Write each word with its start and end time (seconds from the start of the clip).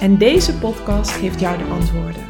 En 0.00 0.18
deze 0.18 0.58
podcast 0.58 1.10
geeft 1.10 1.40
jou 1.40 1.58
de 1.58 1.64
antwoorden. 1.64 2.26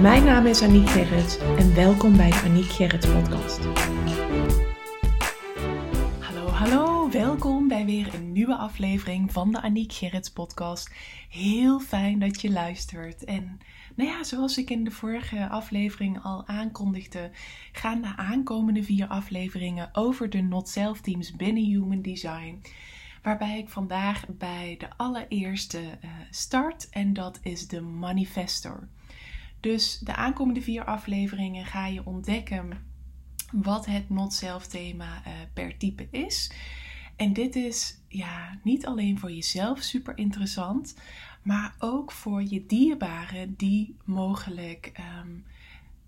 Mijn 0.00 0.24
naam 0.24 0.46
is 0.46 0.62
Aniek 0.62 0.88
Gerrits 0.88 1.38
en 1.38 1.74
welkom 1.74 2.16
bij 2.16 2.30
de 2.30 2.40
Aniek 2.44 2.70
Gerrits 2.70 3.06
podcast. 3.06 3.64
Hallo, 6.18 6.46
hallo, 6.46 7.10
welkom 7.10 7.68
bij 7.68 7.84
weer 7.84 8.14
een 8.14 8.32
nieuwe 8.32 8.56
aflevering 8.56 9.32
van 9.32 9.52
de 9.52 9.62
Aniek 9.62 9.92
Gerrits 9.92 10.30
podcast. 10.30 10.94
Heel 11.28 11.80
fijn 11.80 12.18
dat 12.18 12.40
je 12.40 12.50
luistert. 12.50 13.24
En 13.24 13.58
nou 13.94 14.10
ja, 14.10 14.24
zoals 14.24 14.58
ik 14.58 14.70
in 14.70 14.84
de 14.84 14.90
vorige 14.90 15.48
aflevering 15.48 16.22
al 16.22 16.46
aankondigde, 16.46 17.30
gaan 17.72 18.02
de 18.02 18.16
aankomende 18.16 18.82
vier 18.82 19.06
afleveringen 19.06 19.88
over 19.92 20.30
de 20.30 20.42
not-self 20.42 21.00
teams 21.00 21.36
binnen 21.36 21.64
Human 21.64 22.02
Design 22.02 22.62
waarbij 23.24 23.58
ik 23.58 23.68
vandaag 23.68 24.24
bij 24.28 24.76
de 24.78 24.88
allereerste 24.96 25.80
uh, 25.80 26.10
start 26.30 26.88
en 26.88 27.12
dat 27.12 27.38
is 27.42 27.68
de 27.68 27.80
manifestor. 27.80 28.88
Dus 29.60 29.98
de 29.98 30.14
aankomende 30.14 30.62
vier 30.62 30.84
afleveringen 30.84 31.66
ga 31.66 31.86
je 31.86 32.06
ontdekken 32.06 32.92
wat 33.52 33.86
het 33.86 34.10
not-self 34.10 34.66
thema 34.66 35.22
uh, 35.26 35.32
per 35.52 35.76
type 35.76 36.08
is. 36.10 36.52
En 37.16 37.32
dit 37.32 37.56
is 37.56 38.00
ja, 38.08 38.58
niet 38.62 38.86
alleen 38.86 39.18
voor 39.18 39.32
jezelf 39.32 39.82
super 39.82 40.18
interessant, 40.18 40.96
maar 41.42 41.74
ook 41.78 42.12
voor 42.12 42.42
je 42.42 42.66
dierbaren 42.66 43.54
die 43.56 43.96
mogelijk 44.04 44.92
um, 45.20 45.44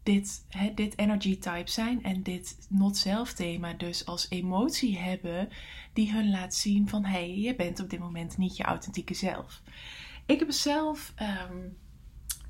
dit, 0.06 0.44
hè, 0.48 0.74
dit 0.74 0.98
energy 0.98 1.38
type 1.38 1.70
zijn 1.70 2.02
en 2.02 2.22
dit 2.22 2.56
not 2.68 2.96
self 2.96 3.32
thema 3.32 3.72
dus 3.72 4.06
als 4.06 4.26
emotie 4.30 4.98
hebben 4.98 5.48
die 5.92 6.12
hun 6.12 6.30
laat 6.30 6.54
zien 6.54 6.88
van 6.88 7.04
hé, 7.04 7.10
hey, 7.10 7.38
je 7.38 7.56
bent 7.56 7.80
op 7.80 7.90
dit 7.90 7.98
moment 7.98 8.36
niet 8.36 8.56
je 8.56 8.62
authentieke 8.62 9.14
zelf. 9.14 9.62
Ik 10.26 10.38
heb 10.38 10.50
zelf 10.50 11.14
um, 11.50 11.76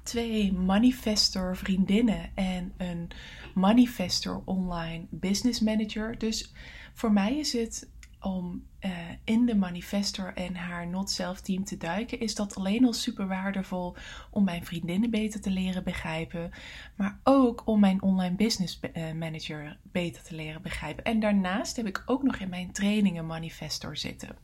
twee 0.02 0.52
manifestor 0.52 1.56
vriendinnen 1.56 2.30
en 2.34 2.72
een 2.76 3.10
manifestor 3.54 4.42
online 4.44 5.06
business 5.10 5.60
manager. 5.60 6.18
Dus 6.18 6.52
voor 6.94 7.12
mij 7.12 7.38
is 7.38 7.52
het 7.52 7.88
om 8.26 8.66
uh, 8.80 8.90
in 9.24 9.46
de 9.46 9.54
manifestor 9.54 10.34
en 10.34 10.54
haar 10.54 10.86
not 10.86 11.10
self 11.10 11.40
team 11.40 11.64
te 11.64 11.76
duiken, 11.76 12.20
is 12.20 12.34
dat 12.34 12.56
alleen 12.56 12.84
al 12.84 12.92
super 12.92 13.26
waardevol 13.26 13.96
om 14.30 14.44
mijn 14.44 14.64
vriendinnen 14.64 15.10
beter 15.10 15.40
te 15.40 15.50
leren 15.50 15.84
begrijpen, 15.84 16.50
maar 16.96 17.18
ook 17.22 17.62
om 17.66 17.80
mijn 17.80 18.02
online 18.02 18.34
business 18.34 18.80
uh, 18.80 19.12
manager 19.12 19.78
beter 19.82 20.22
te 20.22 20.34
leren 20.34 20.62
begrijpen. 20.62 21.04
En 21.04 21.20
daarnaast 21.20 21.76
heb 21.76 21.86
ik 21.86 22.02
ook 22.06 22.22
nog 22.22 22.36
in 22.36 22.48
mijn 22.48 22.72
trainingen 22.72 23.26
manifestor 23.26 23.96
zitten. 23.96 24.36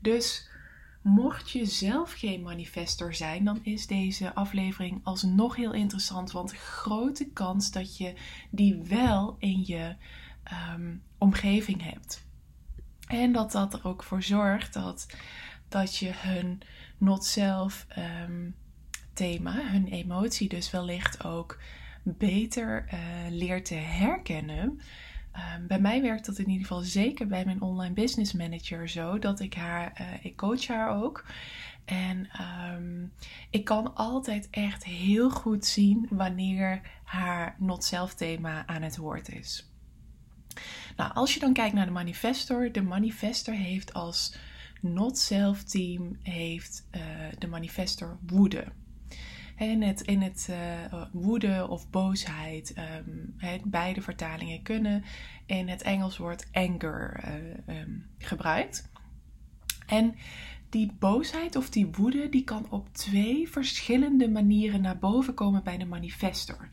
Dus 0.00 0.48
mocht 1.02 1.50
je 1.50 1.64
zelf 1.64 2.12
geen 2.12 2.42
manifestor 2.42 3.14
zijn, 3.14 3.44
dan 3.44 3.60
is 3.62 3.86
deze 3.86 4.34
aflevering 4.34 5.00
alsnog 5.02 5.56
heel 5.56 5.72
interessant, 5.72 6.32
want 6.32 6.52
grote 6.52 7.30
kans 7.32 7.70
dat 7.70 7.96
je 7.96 8.14
die 8.50 8.74
wel 8.74 9.36
in 9.38 9.62
je 9.66 9.96
um, 10.74 11.02
omgeving 11.18 11.82
hebt. 11.82 12.23
En 13.14 13.32
dat 13.32 13.52
dat 13.52 13.74
er 13.74 13.80
ook 13.84 14.02
voor 14.02 14.22
zorgt 14.22 14.72
dat, 14.72 15.06
dat 15.68 15.96
je 15.96 16.10
hun 16.14 16.60
not-self 16.98 17.86
um, 18.24 18.54
thema, 19.12 19.52
hun 19.70 19.86
emotie 19.86 20.48
dus 20.48 20.70
wellicht 20.70 21.24
ook 21.24 21.58
beter 22.02 22.88
uh, 22.92 23.00
leert 23.30 23.64
te 23.64 23.74
herkennen. 23.74 24.80
Um, 25.58 25.66
bij 25.66 25.80
mij 25.80 26.02
werkt 26.02 26.26
dat 26.26 26.38
in 26.38 26.48
ieder 26.48 26.66
geval 26.66 26.82
zeker 26.82 27.26
bij 27.26 27.44
mijn 27.44 27.60
online 27.60 27.94
business 27.94 28.32
manager 28.32 28.88
zo. 28.88 29.18
Dat 29.18 29.40
ik 29.40 29.54
haar, 29.54 30.00
uh, 30.00 30.24
ik 30.24 30.36
coach 30.36 30.66
haar 30.66 31.02
ook. 31.02 31.24
En 31.84 32.28
um, 32.74 33.12
ik 33.50 33.64
kan 33.64 33.94
altijd 33.94 34.48
echt 34.50 34.84
heel 34.84 35.30
goed 35.30 35.66
zien 35.66 36.06
wanneer 36.10 36.80
haar 37.04 37.56
not-self 37.58 38.14
thema 38.14 38.66
aan 38.66 38.82
het 38.82 38.96
woord 38.96 39.28
is. 39.28 39.73
Nou, 40.96 41.14
als 41.14 41.34
je 41.34 41.40
dan 41.40 41.52
kijkt 41.52 41.74
naar 41.74 41.86
de 41.86 41.92
manifestor, 41.92 42.72
de 42.72 42.82
manifestor 42.82 43.54
heeft 43.54 43.92
als 43.92 44.36
not-self 44.80 45.62
team 45.62 46.18
heeft 46.22 46.88
uh, 46.96 47.02
de 47.38 47.46
manifestor 47.46 48.18
woede. 48.26 48.64
In 49.56 49.82
het, 49.82 50.00
in 50.00 50.22
het 50.22 50.48
uh, 50.50 51.02
woede 51.12 51.68
of 51.68 51.90
boosheid, 51.90 52.74
um, 53.06 53.36
beide 53.64 54.02
vertalingen 54.02 54.62
kunnen 54.62 55.04
in 55.46 55.68
het 55.68 55.82
Engels 55.82 56.16
woord 56.16 56.48
anger 56.52 57.24
uh, 57.68 57.80
um, 57.80 58.06
gebruikt. 58.18 58.88
En 59.86 60.14
die 60.74 60.92
boosheid 60.98 61.56
of 61.56 61.70
die 61.70 61.86
woede, 61.86 62.28
die 62.28 62.44
kan 62.44 62.66
op 62.70 62.88
twee 62.92 63.48
verschillende 63.48 64.28
manieren 64.28 64.80
naar 64.80 64.98
boven 64.98 65.34
komen 65.34 65.62
bij 65.62 65.78
de 65.78 65.84
manifestor. 65.84 66.68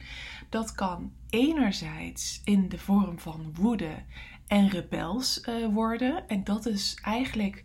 Dat 0.50 0.72
kan 0.72 1.12
enerzijds 1.30 2.42
in 2.44 2.70
de 2.70 2.78
vorm 2.78 3.20
van 3.20 3.54
woede 3.54 4.04
en 4.48 4.70
rebels 4.70 5.42
uh, 5.46 5.68
worden. 5.74 6.28
En 6.28 6.44
dat 6.44 6.66
is 6.66 6.98
eigenlijk, 7.02 7.64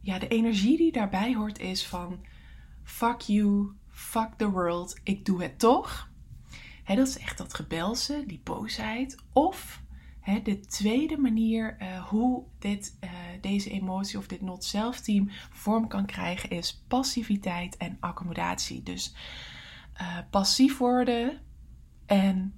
ja, 0.00 0.18
de 0.18 0.28
energie 0.28 0.76
die 0.76 0.92
daarbij 0.92 1.34
hoort 1.34 1.58
is 1.58 1.86
van 1.86 2.24
fuck 2.82 3.20
you, 3.20 3.72
fuck 3.90 4.30
the 4.36 4.50
world, 4.50 5.00
ik 5.02 5.24
doe 5.24 5.42
het 5.42 5.58
toch. 5.58 6.10
He, 6.84 6.94
dat 6.94 7.08
is 7.08 7.18
echt 7.18 7.38
dat 7.38 7.54
rebelse, 7.54 8.24
die 8.26 8.40
boosheid. 8.44 9.16
Of 9.32 9.82
de 10.42 10.60
tweede 10.60 11.18
manier 11.18 11.76
uh, 11.80 12.04
hoe 12.08 12.44
dit, 12.58 12.96
uh, 13.00 13.10
deze 13.40 13.70
emotie 13.70 14.18
of 14.18 14.26
dit 14.26 14.40
not-self 14.40 15.00
team 15.00 15.30
vorm 15.50 15.88
kan 15.88 16.06
krijgen 16.06 16.50
is 16.50 16.84
passiviteit 16.88 17.76
en 17.76 17.96
accommodatie. 18.00 18.82
Dus 18.82 19.14
uh, 20.00 20.18
passief 20.30 20.78
worden 20.78 21.40
en 22.06 22.54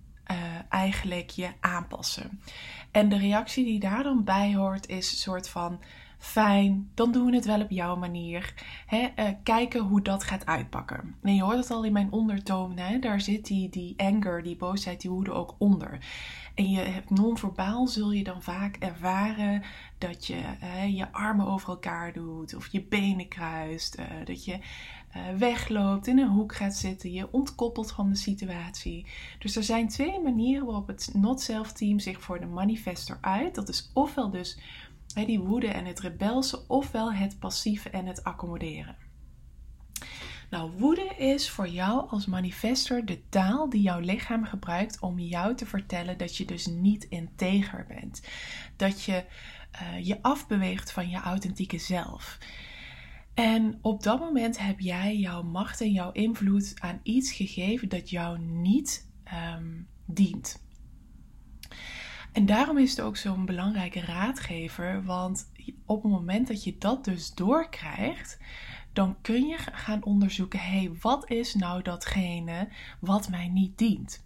eigenlijk 0.68 1.30
je 1.30 1.52
aanpassen. 1.60 2.40
En 2.90 3.08
de 3.08 3.18
reactie 3.18 3.64
die 3.64 3.80
daar 3.80 4.02
dan 4.02 4.24
bij 4.24 4.54
hoort 4.54 4.86
is 4.88 5.10
een 5.10 5.18
soort 5.18 5.48
van 5.48 5.80
fijn, 6.18 6.90
dan 6.94 7.12
doen 7.12 7.26
we 7.26 7.36
het 7.36 7.44
wel 7.44 7.60
op 7.60 7.70
jouw 7.70 7.96
manier. 7.96 8.54
Hè, 8.86 9.08
uh, 9.16 9.28
kijken 9.42 9.80
hoe 9.80 10.02
dat 10.02 10.24
gaat 10.24 10.46
uitpakken. 10.46 11.14
En 11.22 11.34
je 11.34 11.42
hoort 11.42 11.56
het 11.56 11.70
al 11.70 11.84
in 11.84 11.92
mijn 11.92 12.12
ondertoon, 12.12 12.78
hè? 12.78 12.98
daar 12.98 13.20
zit 13.20 13.46
die, 13.46 13.68
die 13.68 13.94
anger, 13.96 14.42
die 14.42 14.56
boosheid, 14.56 15.00
die 15.00 15.10
woede 15.10 15.32
ook 15.32 15.54
onder. 15.58 15.98
En 16.54 16.70
je 16.70 16.80
hebt 16.80 17.10
non-verbaal 17.10 17.86
zul 17.86 18.12
je 18.12 18.24
dan 18.24 18.42
vaak 18.42 18.76
ervaren 18.76 19.62
dat 19.98 20.26
je 20.26 20.42
uh, 20.62 20.96
je 20.96 21.12
armen 21.12 21.46
over 21.46 21.68
elkaar 21.68 22.12
doet 22.12 22.54
of 22.54 22.66
je 22.66 22.82
benen 22.82 23.28
kruist, 23.28 23.98
uh, 23.98 24.04
dat 24.24 24.44
je 24.44 24.58
wegloopt, 25.38 26.06
in 26.06 26.18
een 26.18 26.28
hoek 26.28 26.54
gaat 26.54 26.74
zitten, 26.76 27.12
je 27.12 27.32
ontkoppelt 27.32 27.92
van 27.92 28.08
de 28.10 28.16
situatie. 28.16 29.06
Dus 29.38 29.56
er 29.56 29.62
zijn 29.62 29.88
twee 29.88 30.20
manieren 30.20 30.66
waarop 30.66 30.86
het 30.86 31.10
not-self 31.12 31.72
team 31.72 31.98
zich 31.98 32.20
voor 32.20 32.40
de 32.40 32.46
manifestor 32.46 33.18
uit. 33.20 33.54
Dat 33.54 33.68
is 33.68 33.90
ofwel 33.94 34.30
dus 34.30 34.58
die 35.24 35.40
woede 35.40 35.68
en 35.68 35.84
het 35.84 36.00
rebelse, 36.00 36.68
ofwel 36.68 37.12
het 37.12 37.38
passieve 37.38 37.90
en 37.90 38.06
het 38.06 38.24
accommoderen. 38.24 38.96
Nou, 40.50 40.70
woede 40.70 41.14
is 41.16 41.50
voor 41.50 41.68
jou 41.68 42.08
als 42.10 42.26
manifestor 42.26 43.04
de 43.04 43.28
taal 43.28 43.68
die 43.68 43.82
jouw 43.82 44.00
lichaam 44.00 44.44
gebruikt 44.44 45.00
om 45.00 45.18
jou 45.18 45.54
te 45.54 45.66
vertellen 45.66 46.18
dat 46.18 46.36
je 46.36 46.44
dus 46.44 46.66
niet 46.66 47.04
integer 47.04 47.84
bent. 47.88 48.22
Dat 48.76 49.02
je 49.02 49.24
uh, 49.82 50.06
je 50.06 50.22
afbeweegt 50.22 50.92
van 50.92 51.08
je 51.08 51.16
authentieke 51.16 51.78
zelf. 51.78 52.38
En 53.34 53.78
op 53.82 54.02
dat 54.02 54.18
moment 54.18 54.58
heb 54.58 54.80
jij 54.80 55.16
jouw 55.16 55.42
macht 55.42 55.80
en 55.80 55.92
jouw 55.92 56.12
invloed 56.12 56.74
aan 56.78 57.00
iets 57.02 57.32
gegeven 57.32 57.88
dat 57.88 58.10
jou 58.10 58.38
niet 58.38 59.10
um, 59.56 59.88
dient. 60.04 60.65
En 62.36 62.46
daarom 62.46 62.78
is 62.78 62.90
het 62.90 63.00
ook 63.00 63.16
zo'n 63.16 63.44
belangrijke 63.44 64.00
raadgever, 64.00 65.04
want 65.04 65.50
op 65.84 66.02
het 66.02 66.12
moment 66.12 66.46
dat 66.46 66.64
je 66.64 66.78
dat 66.78 67.04
dus 67.04 67.34
doorkrijgt, 67.34 68.38
dan 68.92 69.16
kun 69.20 69.46
je 69.46 69.56
gaan 69.58 70.04
onderzoeken: 70.04 70.58
hé, 70.58 70.78
hey, 70.78 70.90
wat 71.00 71.30
is 71.30 71.54
nou 71.54 71.82
datgene 71.82 72.68
wat 73.00 73.28
mij 73.28 73.48
niet 73.48 73.78
dient? 73.78 74.24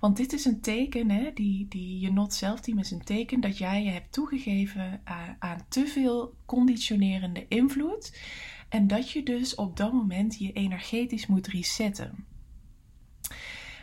Want 0.00 0.16
dit 0.16 0.32
is 0.32 0.44
een 0.44 0.60
teken, 0.60 1.10
hè, 1.10 1.30
die, 1.34 1.66
die 1.68 2.00
je 2.00 2.12
not 2.12 2.32
self 2.32 2.60
team 2.60 2.78
is 2.78 2.90
een 2.90 3.04
teken 3.04 3.40
dat 3.40 3.58
jij 3.58 3.84
je 3.84 3.90
hebt 3.90 4.12
toegegeven 4.12 5.00
aan, 5.04 5.36
aan 5.38 5.64
te 5.68 5.86
veel 5.86 6.34
conditionerende 6.46 7.46
invloed. 7.48 8.18
En 8.68 8.86
dat 8.86 9.10
je 9.10 9.22
dus 9.22 9.54
op 9.54 9.76
dat 9.76 9.92
moment 9.92 10.38
je 10.38 10.52
energetisch 10.52 11.26
moet 11.26 11.46
resetten. 11.46 12.24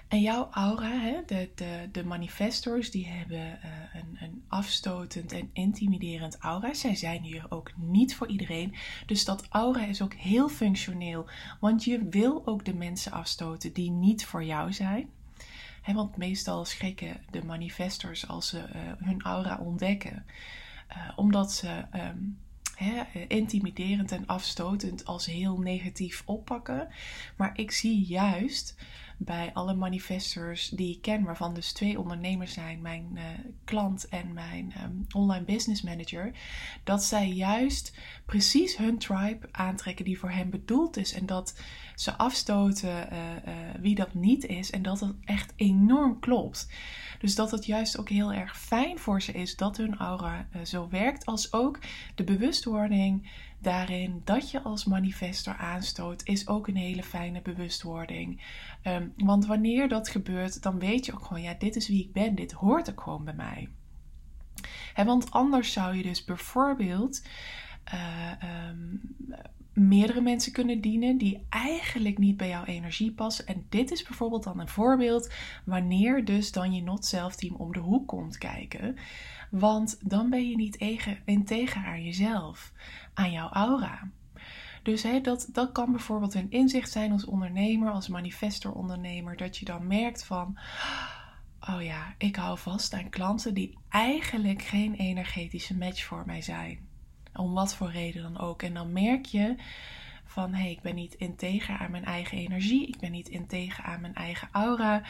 En 0.08 0.22
jouw 0.22 0.48
aura, 0.52 1.00
hè, 1.00 1.22
de, 1.26 1.50
de, 1.56 1.90
de 1.92 2.06
manifestors, 2.06 2.92
die 2.92 3.08
hebben 3.08 3.40
uh, 3.40 3.72
een, 3.94 4.18
een 4.20 4.44
afstotend 4.48 5.32
en 5.32 5.50
intimiderend 5.54 6.38
aura. 6.38 6.74
Zij 6.74 6.96
zijn 6.96 7.22
hier 7.24 7.46
ook 7.50 7.72
niet 7.76 8.16
voor 8.16 8.28
iedereen. 8.28 8.76
Dus 9.06 9.26
dat 9.26 9.48
aura 9.50 9.86
is 9.86 10.02
ook 10.02 10.14
heel 10.14 10.50
functioneel. 10.50 11.30
Want 11.60 11.84
je 11.84 12.08
wil 12.10 12.42
ook 12.46 12.66
de 12.66 12.74
mensen 12.74 13.12
afstoten 13.12 13.74
die 13.74 13.92
niet 13.92 14.26
voor 14.26 14.44
jou 14.44 14.74
zijn. 14.74 15.10
He, 15.82 15.94
want 15.94 16.18
meestal 16.18 16.66
schrikken 16.66 17.18
de 17.32 17.46
manifestors 17.46 18.28
als 18.28 18.48
ze 18.48 18.58
uh, 18.58 19.08
hun 19.08 19.22
aura 19.22 19.58
ontdekken. 19.58 20.26
Uh, 20.90 21.12
omdat 21.16 21.54
ze 21.54 21.86
um, 21.96 22.38
intimiderend 23.28 24.12
en 24.12 24.26
afstotend 24.26 25.06
als 25.06 25.26
heel 25.26 25.58
negatief 25.58 26.24
oppakken. 26.26 26.88
Maar 27.38 27.58
ik 27.58 27.72
zie 27.72 28.06
juist 28.06 28.76
bij 29.18 29.50
alle 29.54 29.74
manifestors 29.74 30.70
die 30.70 30.96
ik 30.96 31.02
ken, 31.02 31.24
waarvan 31.24 31.54
dus 31.54 31.74
twee 31.74 32.00
ondernemers 32.00 32.54
zijn, 32.54 32.82
mijn 32.82 33.10
uh, 33.14 33.24
klant 33.64 34.08
en 34.08 34.34
mijn 34.34 34.74
um, 34.84 35.06
online 35.16 35.46
business 35.46 35.82
manager, 35.82 36.32
dat 36.84 37.04
zij 37.04 37.28
juist 37.28 37.98
precies 38.26 38.78
hun 38.78 38.98
tribe 38.98 39.48
aantrekken 39.52 40.06
die 40.06 40.20
voor 40.20 40.32
hen 40.32 40.50
bedoeld 40.50 40.98
is 40.98 41.14
en 41.14 41.26
dat 41.26 41.62
ze 41.96 42.18
afstoten 42.18 43.14
uh, 43.14 43.20
uh, 43.48 43.54
wie 43.80 43.96
dat 43.96 44.14
niet 44.14 44.46
is 44.46 44.72
en 44.72 44.82
dat 44.82 45.00
het 45.00 45.16
echt 45.26 45.54
enorm 45.56 46.20
klopt. 46.20 46.70
Dus 47.20 47.36
dat 47.36 47.52
het 47.52 47.66
juist 47.66 47.98
ook 47.98 48.10
heel 48.10 48.34
erg 48.34 48.60
fijn 48.60 49.00
voor 49.00 49.22
ze 49.22 49.32
is 49.32 49.56
dat 49.56 49.78
hun 49.78 49.98
aura 49.98 50.48
zo 50.64 50.90
werkt, 50.90 51.26
als 51.26 51.54
ook 51.54 51.80
de 52.16 52.24
bewustwording 52.24 53.30
daarin 53.60 54.22
dat 54.24 54.52
je 54.52 54.62
als 54.62 54.86
manifestor 54.86 55.56
aanstoot, 55.56 56.22
is 56.24 56.48
ook 56.48 56.68
een 56.68 56.76
hele 56.76 57.04
fijne 57.04 57.42
bewustwording. 57.42 58.42
Um, 58.84 59.14
want 59.18 59.46
wanneer 59.46 59.88
dat 59.88 60.10
gebeurt, 60.10 60.62
dan 60.62 60.80
weet 60.80 61.06
je 61.06 61.14
ook 61.14 61.26
gewoon, 61.26 61.44
ja, 61.44 61.54
dit 61.54 61.76
is 61.76 61.88
wie 61.88 62.04
ik 62.04 62.14
ben, 62.14 62.36
dit 62.36 62.52
hoort 62.52 62.90
ook 62.90 63.02
gewoon 63.02 63.24
bij 63.24 63.34
mij. 63.34 63.70
He, 64.94 65.06
want 65.06 65.32
anders 65.32 65.72
zou 65.72 65.96
je 65.96 66.04
dus 66.04 66.26
bijvoorbeeld 66.26 67.28
uh, 67.94 68.32
um, 68.70 69.02
meerdere 69.74 70.22
mensen 70.22 70.52
kunnen 70.52 70.82
dienen 70.82 71.18
die 71.18 71.46
eigenlijk 71.50 72.18
niet 72.18 72.38
bij 72.38 72.48
jouw 72.48 72.64
energie 72.64 73.12
passen. 73.12 73.48
En 73.48 73.66
dit 73.70 73.92
is 73.92 74.04
bijvoorbeeld 74.04 74.44
dan 74.44 74.60
een 74.60 74.68
voorbeeld 74.68 75.34
wanneer 75.66 76.26
dus 76.26 76.52
dan 76.52 76.74
je 76.74 76.82
not 76.82 77.06
self 77.06 77.36
team 77.36 77.56
om 77.56 77.74
de 77.74 77.80
hoek 77.80 78.08
komt 78.08 78.38
kijken. 78.38 78.96
Want 79.52 80.00
dan 80.10 80.30
ben 80.30 80.50
je 80.50 80.56
niet 80.56 80.76
integer 81.26 81.86
aan 81.86 82.04
jezelf, 82.04 82.74
aan 83.18 83.32
jouw 83.32 83.50
aura. 83.50 84.10
Dus 84.84 85.04
hè, 85.04 85.22
dat, 85.22 85.50
dat 85.52 85.72
kan 85.72 85.92
bijvoorbeeld 85.92 86.34
een 86.34 86.52
inzicht 86.52 86.92
zijn 86.92 87.12
als 87.12 87.26
ondernemer, 87.26 87.92
als 87.92 88.08
manifestor-ondernemer, 88.08 89.38
dat 89.38 89.58
je 89.58 89.66
dan 89.66 89.88
merkt 89.88 90.26
van, 90.26 90.58
oh 91.60 91.84
ja, 91.84 92.16
ik 92.18 92.36
hou 92.36 92.58
vast 92.58 92.94
aan 92.94 93.10
klanten 93.10 93.54
die 93.54 93.78
eigenlijk 93.90 94.62
geen 94.62 94.94
energetische 94.94 95.78
match 95.78 96.04
voor 96.04 96.24
mij 96.26 96.42
zijn. 96.42 96.88
Om 97.34 97.54
wat 97.54 97.76
voor 97.76 97.92
reden 97.92 98.22
dan 98.22 98.40
ook. 98.40 98.62
En 98.62 98.74
dan 98.74 98.94
merk 98.94 99.26
je 99.26 99.56
van 100.26 100.54
hé, 100.54 100.62
hey, 100.62 100.72
ik 100.72 100.82
ben 100.82 100.96
niet 100.96 101.14
integer 101.14 101.78
aan 101.78 101.92
mijn 101.92 102.06
eigen 102.06 102.38
energie, 102.38 102.88
ik 102.88 103.00
ben 103.00 103.12
niet 103.12 103.30
integer 103.30 103.84
aan 103.84 104.02
mijn 104.02 104.16
eigen 104.16 104.50
aura. 104.52 105.04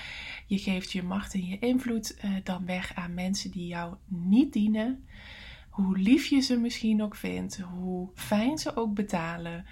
Je 0.45 0.57
geeft 0.57 0.92
je 0.92 1.03
macht 1.03 1.33
en 1.33 1.45
je 1.45 1.60
invloed 1.60 2.18
uh, 2.25 2.31
dan 2.44 2.65
weg 2.65 2.95
aan 2.95 3.13
mensen 3.13 3.51
die 3.51 3.68
jou 3.68 3.95
niet 4.06 4.53
dienen. 4.53 5.07
Hoe 5.77 5.97
lief 5.97 6.25
je 6.25 6.39
ze 6.39 6.59
misschien 6.59 7.03
ook 7.03 7.15
vindt, 7.15 7.57
hoe 7.57 8.09
fijn 8.13 8.57
ze 8.57 8.75
ook 8.75 8.94
betalen. 8.94 9.65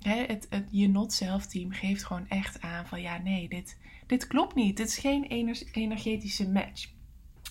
Hè, 0.00 0.24
het, 0.26 0.46
het, 0.50 0.68
je 0.70 0.88
not 0.88 1.12
self 1.12 1.46
team 1.46 1.72
geeft 1.72 2.04
gewoon 2.04 2.28
echt 2.28 2.60
aan 2.60 2.86
van 2.86 3.00
ja, 3.00 3.18
nee, 3.18 3.48
dit, 3.48 3.78
dit 4.06 4.26
klopt 4.26 4.54
niet. 4.54 4.76
Dit 4.76 4.88
is 4.88 4.98
geen 4.98 5.24
energetische 5.72 6.50
match. 6.50 6.88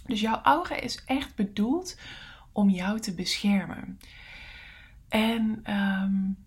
Dus 0.05 0.21
jouw 0.21 0.41
aura 0.41 0.75
is 0.75 1.03
echt 1.05 1.35
bedoeld 1.35 1.99
om 2.51 2.69
jou 2.69 2.99
te 2.99 3.13
beschermen. 3.13 3.99
En 5.09 5.73
um, 5.73 6.37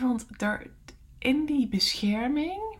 want 0.00 0.38
daar, 0.38 0.66
in 1.18 1.46
die 1.46 1.68
bescherming 1.68 2.76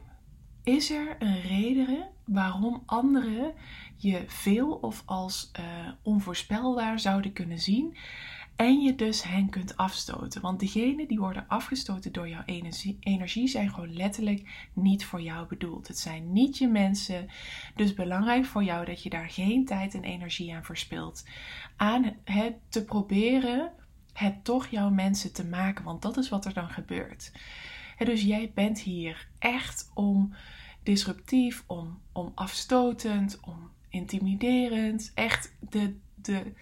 is 0.62 0.90
er 0.90 1.17
een 1.19 1.40
reden 1.40 2.08
waarom 2.25 2.82
anderen 2.87 3.55
je 3.96 4.25
veel 4.26 4.72
of 4.72 5.02
als 5.06 5.50
uh, 5.58 5.64
onvoorspelbaar 6.02 7.00
zouden 7.00 7.32
kunnen 7.32 7.58
zien. 7.58 7.96
En 8.56 8.81
je 8.81 8.94
dus 8.94 9.22
hen 9.22 9.48
kunt 9.48 9.76
afstoten. 9.76 10.40
Want 10.40 10.60
diegenen 10.60 11.08
die 11.08 11.19
worden 11.19 11.44
afgestoten 11.48 12.12
door 12.12 12.28
jouw 12.28 12.43
energie, 12.44 12.96
energie 13.00 13.48
zijn 13.48 13.70
gewoon 13.70 13.96
letterlijk 13.96 14.69
niet 14.72 15.04
voor 15.04 15.20
jou 15.20 15.46
bedoeld. 15.46 15.88
Het 15.88 15.98
zijn 15.98 16.32
niet 16.32 16.58
je 16.58 16.69
mensen. 16.69 17.26
Dus 17.75 17.94
belangrijk 17.94 18.44
voor 18.44 18.64
jou 18.64 18.84
dat 18.84 19.02
je 19.02 19.10
daar 19.10 19.31
geen 19.31 19.64
tijd 19.64 19.94
en 19.94 20.04
energie 20.04 20.54
aan 20.54 20.64
verspilt. 20.64 21.25
Aan 21.76 22.16
het 22.25 22.54
te 22.69 22.84
proberen 22.84 23.72
het 24.12 24.44
toch 24.44 24.66
jouw 24.66 24.90
mensen 24.90 25.32
te 25.32 25.44
maken, 25.44 25.84
want 25.84 26.02
dat 26.02 26.16
is 26.16 26.28
wat 26.28 26.44
er 26.44 26.54
dan 26.54 26.70
gebeurt. 26.70 27.32
dus 27.99 28.22
jij 28.22 28.52
bent 28.54 28.81
hier 28.81 29.28
echt 29.38 29.90
om 29.94 30.34
disruptief, 30.82 31.64
om, 31.66 32.00
om 32.12 32.32
afstotend, 32.34 33.40
om 33.40 33.70
intimiderend. 33.88 35.12
Echt 35.15 35.55
de, 35.71 35.97
de. 36.15 36.53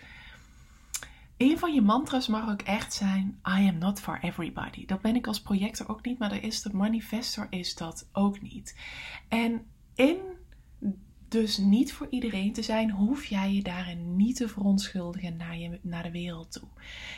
Een 1.37 1.59
van 1.59 1.75
je 1.75 1.82
mantras 1.82 2.29
mag 2.29 2.50
ook 2.50 2.62
echt 2.62 2.94
zijn: 2.94 3.41
I 3.49 3.69
am 3.69 3.79
not 3.79 4.00
for 4.00 4.19
everybody. 4.23 4.87
Dat 4.87 5.00
ben 5.00 5.17
ik 5.17 5.26
als 5.26 5.43
projector 5.43 5.88
ook 5.88 6.05
niet, 6.05 6.19
maar 6.19 6.29
de 6.29 6.41
is 6.41 6.62
de 6.62 6.75
manifestor 6.75 7.47
is 7.50 7.75
dat 7.75 8.09
ook 8.12 8.41
niet. 8.41 8.76
En 9.29 9.67
in 9.94 10.19
dus 11.35 11.59
niet 11.59 11.93
voor 11.93 12.06
iedereen 12.11 12.53
te 12.53 12.62
zijn, 12.62 12.91
hoef 12.91 13.25
jij 13.25 13.53
je 13.53 13.62
daarin 13.62 14.17
niet 14.17 14.37
te 14.37 14.49
verontschuldigen 14.49 15.37
naar, 15.37 15.59
je, 15.59 15.79
naar 15.82 16.03
de 16.03 16.11
wereld 16.11 16.53
toe. 16.53 16.69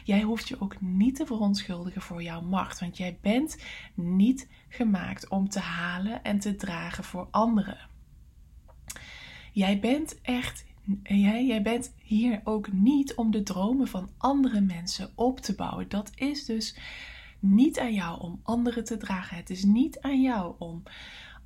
Jij 0.05 0.23
hoeft 0.23 0.49
je 0.49 0.61
ook 0.61 0.81
niet 0.81 1.17
te 1.17 1.27
verontschuldigen 1.27 2.03
voor 2.03 2.23
jouw 2.23 2.41
macht, 2.41 2.81
want 2.81 2.97
jij 2.97 3.19
bent 3.21 3.63
niet 3.95 4.49
gemaakt 4.69 5.29
om 5.29 5.49
te 5.49 5.61
halen 5.61 6.23
en 6.23 6.39
te 6.39 6.57
dragen 6.57 7.05
voor 7.05 7.29
anderen. 7.31 7.79
Jij 9.57 9.81
bent 9.81 10.21
echt, 10.23 10.65
jij, 11.03 11.47
jij 11.47 11.63
bent 11.63 11.93
hier 12.03 12.41
ook 12.45 12.73
niet 12.73 13.15
om 13.15 13.31
de 13.31 13.43
dromen 13.43 13.89
van 13.89 14.11
andere 14.17 14.61
mensen 14.61 15.11
op 15.15 15.41
te 15.41 15.55
bouwen. 15.55 15.89
Dat 15.89 16.11
is 16.15 16.45
dus 16.45 16.79
niet 17.39 17.79
aan 17.79 17.95
jou 17.95 18.21
om 18.21 18.41
anderen 18.43 18.85
te 18.85 18.97
dragen. 18.97 19.37
Het 19.37 19.51
is 19.51 19.65
niet 19.65 20.01
aan 20.01 20.23
jou 20.23 20.55
om 20.59 20.83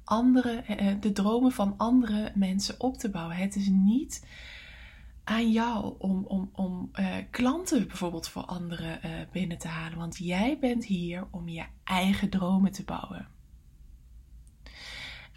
andere, 0.04 0.52
eh, 0.52 0.88
eh, 0.88 1.00
de 1.00 1.12
dromen 1.12 1.52
van 1.52 1.74
andere 1.76 2.32
mensen 2.34 2.80
op 2.80 2.96
te 2.96 3.10
bouwen. 3.10 3.36
Het 3.36 3.56
is 3.56 3.68
niet 3.68 4.26
aan 5.24 5.50
jou 5.50 5.94
om, 5.98 6.24
om, 6.24 6.50
om 6.52 6.90
klanten 7.30 7.86
bijvoorbeeld 7.86 8.28
voor 8.28 8.44
anderen 8.44 9.00
binnen 9.32 9.58
te 9.58 9.68
halen. 9.68 9.98
Want 9.98 10.16
jij 10.18 10.58
bent 10.60 10.84
hier 10.84 11.26
om 11.30 11.48
je 11.48 11.64
eigen 11.84 12.30
dromen 12.30 12.72
te 12.72 12.84
bouwen. 12.84 13.28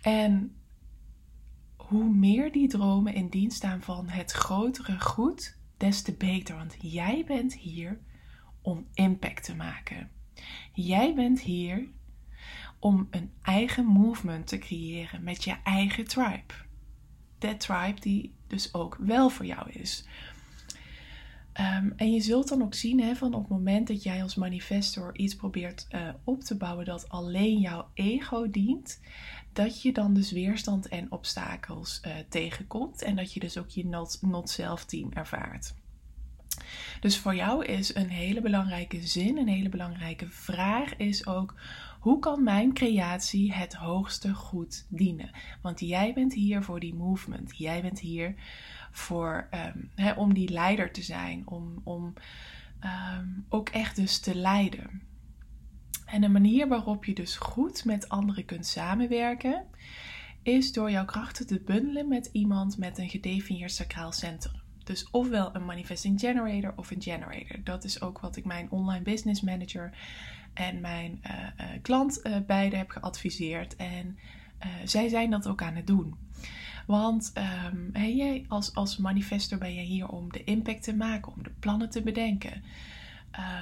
En 0.02 0.56
hoe 1.88 2.10
meer 2.10 2.52
die 2.52 2.68
dromen 2.68 3.14
in 3.14 3.28
dienst 3.28 3.58
staan 3.58 3.82
van 3.82 4.10
het 4.10 4.32
grotere 4.32 5.00
goed, 5.00 5.58
des 5.78 6.02
te 6.02 6.14
beter. 6.14 6.56
Want 6.56 6.76
jij 6.80 7.24
bent 7.28 7.54
hier 7.54 8.00
om 8.62 8.88
impact 8.94 9.44
te 9.44 9.56
maken. 9.56 10.10
Jij 10.74 11.14
bent 11.14 11.42
hier 11.42 11.88
om 12.80 13.08
een 13.12 13.32
eigen 13.42 13.86
movement 13.86 14.48
te 14.48 14.58
creëren 14.58 15.24
met 15.24 15.44
je 15.44 15.56
eigen 15.64 16.08
tribe. 16.08 16.54
De 17.40 17.58
tribe 17.58 18.00
die 18.00 18.36
dus 18.48 18.74
ook 18.74 18.98
wel 19.00 19.30
voor 19.30 19.46
jou 19.46 19.70
is. 19.70 20.08
Um, 21.60 21.94
en 21.96 22.12
je 22.12 22.22
zult 22.22 22.50
dan 22.50 22.64
ook 22.64 22.74
zien 22.74 23.02
hè, 23.02 23.16
van 23.16 23.34
op 23.34 23.42
het 23.42 23.50
moment 23.50 23.88
dat 23.88 24.04
jij 24.04 24.24
als 24.24 24.36
manifestor 24.36 25.18
iets 25.18 25.36
probeert 25.36 25.88
uh, 25.92 26.10
op 26.24 26.42
te 26.42 26.58
bouwen 26.58 26.86
dat 26.86 27.10
alleen 27.10 27.60
jouw 27.60 27.88
ego 27.94 28.50
dient, 28.50 29.00
dat 29.54 29.82
je 29.82 29.92
dan 29.92 30.14
dus 30.14 30.32
weerstand 30.32 30.88
en 30.88 31.12
obstakels 31.12 32.02
uh, 32.06 32.14
tegenkomt 32.30 33.02
en 33.02 33.16
dat 33.16 33.34
je 33.34 33.40
dus 33.40 33.58
ook 33.58 33.70
je 33.70 33.86
not, 33.86 34.18
not 34.22 34.50
self 34.50 34.86
team 34.86 35.12
ervaart. 35.12 35.74
Dus 37.00 37.18
voor 37.18 37.36
jou 37.36 37.66
is 37.66 37.96
een 37.96 38.10
hele 38.10 38.42
belangrijke 38.42 39.02
zin, 39.02 39.38
een 39.38 39.48
hele 39.48 39.70
belangrijke 39.70 40.28
vraag 40.30 40.96
is 40.96 41.28
ook 41.28 41.56
hoe 42.00 42.20
kan 42.20 42.44
mijn 42.44 42.74
creatie 42.74 43.54
het 43.54 43.74
hoogste 43.74 44.34
goed 44.34 44.86
dienen? 44.90 45.32
Want 45.62 45.80
jij 45.80 46.14
bent 46.14 46.34
hier 46.34 46.64
voor 46.64 46.80
die 46.80 46.94
movement. 46.94 47.58
Jij 47.58 47.82
bent 47.82 48.00
hier 48.00 48.36
voor, 48.94 49.48
um, 49.76 50.18
om 50.18 50.34
die 50.34 50.50
leider 50.50 50.92
te 50.92 51.02
zijn. 51.02 51.48
Om, 51.48 51.82
om 51.84 52.14
um, 53.18 53.46
ook 53.50 53.70
echt 53.70 53.96
dus 53.96 54.20
te 54.20 54.36
leiden. 54.36 55.02
En 56.06 56.22
de 56.22 56.30
manier 56.30 56.68
waarop 56.68 57.06
je 57.06 57.14
dus 57.14 57.36
goed 57.36 57.86
met 57.86 58.10
anderen 58.10 58.46
kunt 58.46 58.66
samenwerken, 58.66 59.66
is 60.42 60.72
door 60.72 60.92
jouw 60.92 61.06
krachten 61.06 61.48
te 61.48 61.62
bundelen 61.66 62.08
met 62.08 62.30
iemand 62.32 62.78
met 62.78 62.98
een 62.98 63.10
gedefinieerd 63.10 63.72
sacraal 63.72 64.12
centrum. 64.12 64.62
Dus 64.84 65.10
ofwel 65.12 65.56
een 65.56 65.66
manifesting 65.66 66.20
generator 66.20 66.74
of 66.76 66.92
een 66.92 67.02
generator. 67.02 67.64
Dat 67.64 67.84
is 67.84 68.02
ook 68.02 68.20
wat 68.20 68.36
ik 68.36 68.46
mijn 68.46 68.72
online 68.72 69.04
business 69.04 69.42
manager 69.42 69.98
en 70.54 70.82
mijn 70.82 71.22
uh, 71.24 71.32
uh, 71.32 71.82
klant 71.82 72.20
uh, 72.24 72.38
beide 72.48 72.76
heb 72.76 72.90
geadviseerd. 72.90 73.76
En 73.76 74.18
zij 74.84 75.08
zijn 75.08 75.30
dat 75.30 75.48
ook 75.48 75.62
aan 75.62 75.76
het 75.76 75.88
doen. 75.88 76.16
Want 76.88 77.34
um, 77.74 78.06
jij 78.06 78.46
als, 78.48 78.76
als 78.76 78.98
manifestor 78.98 79.58
ben 79.58 79.74
je 79.74 79.82
hier 79.82 80.08
om 80.08 80.32
de 80.32 80.44
impact 80.44 80.84
te 80.84 80.96
maken, 80.96 81.34
om 81.34 81.44
de 81.44 81.52
plannen 81.60 81.90
te 81.90 82.02
bedenken. 82.02 82.64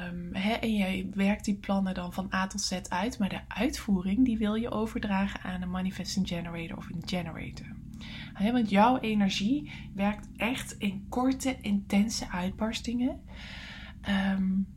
Um, 0.10 0.34
en 0.34 0.76
jij 0.76 1.08
werkt 1.14 1.46
die 1.46 1.56
plannen 1.56 1.94
dan 1.94 2.14
van 2.14 2.34
A 2.34 2.48
tot 2.48 2.62
Z 2.62 2.80
uit, 2.90 3.20
maar 3.20 3.30
de 3.30 3.42
uitvoering 3.48 4.26
die 4.26 4.38
wil 4.38 4.56
je 4.56 4.72
overdragen 4.72 5.42
aan 5.42 5.62
een 5.62 5.70
manifesting 5.70 6.28
generator 6.28 6.78
of 6.78 6.90
een 6.90 7.04
generator. 7.06 7.76
want 8.52 8.70
jouw 8.70 8.98
energie 8.98 9.72
werkt 9.94 10.28
echt 10.38 10.76
in 10.78 11.06
korte, 11.10 11.58
intense 11.62 12.30
uitbarstingen. 12.30 13.22
Um, 14.34 14.68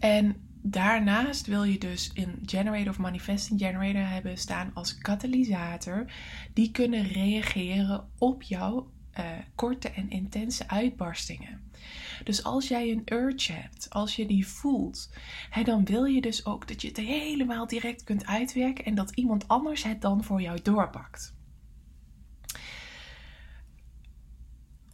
en 0.00 0.36
daarnaast 0.62 1.46
wil 1.46 1.64
je 1.64 1.78
dus 1.78 2.10
een 2.14 2.38
generator 2.44 2.88
of 2.88 2.98
manifesting 2.98 3.60
generator 3.60 4.08
hebben 4.08 4.38
staan 4.38 4.70
als 4.74 4.98
katalysator. 4.98 6.12
Die 6.52 6.70
kunnen 6.70 7.08
reageren 7.08 8.08
op 8.18 8.42
jouw 8.42 8.90
uh, 9.18 9.24
korte 9.54 9.90
en 9.90 10.10
intense 10.10 10.68
uitbarstingen. 10.68 11.60
Dus 12.24 12.44
als 12.44 12.68
jij 12.68 12.90
een 12.90 13.02
urge 13.04 13.52
hebt, 13.52 13.90
als 13.90 14.16
je 14.16 14.26
die 14.26 14.46
voelt, 14.46 15.10
hè, 15.50 15.62
dan 15.62 15.84
wil 15.84 16.04
je 16.04 16.20
dus 16.20 16.46
ook 16.46 16.68
dat 16.68 16.82
je 16.82 16.88
het 16.88 16.96
helemaal 16.96 17.66
direct 17.66 18.04
kunt 18.04 18.26
uitwerken 18.26 18.84
en 18.84 18.94
dat 18.94 19.10
iemand 19.10 19.48
anders 19.48 19.82
het 19.82 20.00
dan 20.00 20.24
voor 20.24 20.40
jou 20.40 20.58
doorpakt. 20.62 21.34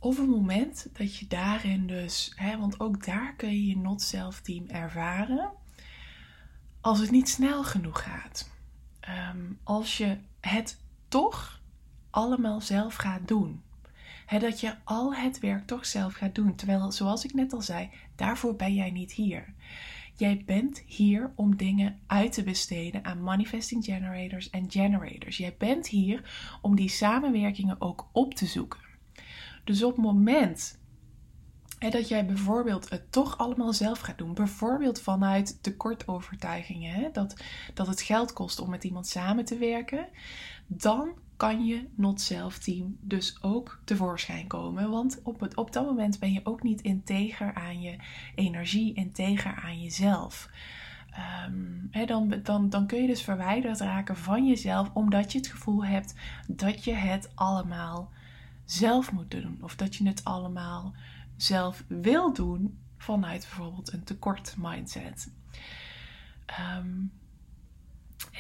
Op 0.07 0.17
het 0.17 0.29
moment 0.29 0.89
dat 0.93 1.17
je 1.17 1.27
daarin 1.27 1.87
dus, 1.87 2.33
hè, 2.37 2.59
want 2.59 2.81
ook 2.81 3.05
daar 3.05 3.35
kun 3.37 3.51
je 3.51 3.67
je 3.67 3.77
not-self 3.77 4.41
team 4.41 4.67
ervaren, 4.67 5.51
als 6.81 6.99
het 6.99 7.11
niet 7.11 7.29
snel 7.29 7.65
genoeg 7.65 8.03
gaat. 8.03 8.51
Ehm, 9.01 9.53
als 9.63 9.97
je 9.97 10.19
het 10.41 10.81
toch 11.09 11.61
allemaal 12.11 12.61
zelf 12.61 12.95
gaat 12.95 13.29
doen 13.29 13.63
dat 14.41 14.61
je 14.61 14.75
al 14.85 15.15
het 15.15 15.39
werk 15.39 15.67
toch 15.67 15.87
zelf 15.87 16.15
gaat 16.15 16.35
doen. 16.35 16.55
Terwijl, 16.55 16.93
zoals 16.93 17.25
ik 17.25 17.35
net 17.35 17.53
al 17.53 17.63
zei, 17.63 17.91
daarvoor 18.15 18.57
ben 18.57 18.75
jij 18.75 18.91
niet 18.91 19.13
hier. 19.13 19.55
Jij 20.17 20.43
bent 20.47 20.79
hier 20.79 21.33
om 21.35 21.57
dingen 21.57 21.99
uit 22.07 22.33
te 22.33 22.43
besteden 22.43 23.05
aan 23.05 23.23
manifesting 23.23 23.85
generators 23.85 24.51
en 24.51 24.71
generators. 24.71 25.37
Jij 25.37 25.55
bent 25.59 25.89
hier 25.89 26.59
om 26.63 26.77
die 26.77 26.89
samenwerkingen 26.89 27.81
ook 27.81 28.09
op 28.13 28.35
te 28.35 28.47
zoeken. 28.47 28.86
Dus 29.67 29.83
op 29.83 29.97
het 29.97 30.05
moment 30.05 30.79
dat 31.79 32.09
jij 32.09 32.27
bijvoorbeeld 32.27 32.91
het 32.91 33.13
toch 33.13 33.39
allemaal 33.39 33.73
zelf 33.73 33.99
gaat 33.99 34.19
doen, 34.19 34.35
bijvoorbeeld 34.35 35.01
vanuit 35.01 35.63
tekortovertuigingen, 35.63 36.95
hè, 36.95 37.09
dat, 37.13 37.43
dat 37.75 37.87
het 37.87 38.01
geld 38.01 38.33
kost 38.33 38.61
om 38.61 38.71
met 38.71 38.85
iemand 38.85 39.07
samen 39.07 39.45
te 39.45 39.59
werken, 39.59 40.09
dan 40.67 41.09
kan 41.37 41.67
je 41.67 41.89
not 41.95 42.21
self 42.21 42.59
team 42.59 42.97
dus 43.01 43.43
ook 43.43 43.81
tevoorschijn 43.85 44.47
komen. 44.47 44.91
Want 44.91 45.21
op, 45.23 45.41
het, 45.41 45.57
op 45.57 45.73
dat 45.73 45.87
moment 45.87 46.19
ben 46.19 46.33
je 46.33 46.41
ook 46.45 46.63
niet 46.63 46.81
integer 46.81 47.55
aan 47.55 47.81
je 47.81 47.97
energie, 48.35 48.95
integer 48.95 49.55
aan 49.65 49.83
jezelf. 49.83 50.51
Um, 51.47 51.91
dan, 52.07 52.35
dan, 52.43 52.69
dan 52.69 52.87
kun 52.87 53.01
je 53.01 53.07
dus 53.07 53.23
verwijderd 53.23 53.81
raken 53.81 54.17
van 54.17 54.47
jezelf, 54.47 54.91
omdat 54.95 55.33
je 55.33 55.39
het 55.39 55.47
gevoel 55.47 55.85
hebt 55.85 56.15
dat 56.49 56.85
je 56.85 56.95
het 56.95 57.31
allemaal 57.35 58.11
zelf 58.67 59.13
moet 59.13 59.31
doen. 59.31 59.59
Of 59.61 59.77
dat 59.77 59.97
je 59.97 60.07
het 60.07 60.25
allemaal 60.25 60.95
zelf 61.37 61.85
wil 61.89 62.33
doen 62.33 62.79
vanuit 62.97 63.41
bijvoorbeeld 63.41 63.93
een 63.93 64.05
tekort 64.05 64.55
mindset. 64.59 65.33
Um, 66.79 67.13